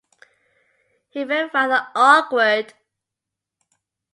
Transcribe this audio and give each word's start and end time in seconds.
He 1.11 1.23
felt 1.25 1.53
rather 1.53 1.87
awkward. 1.93 2.73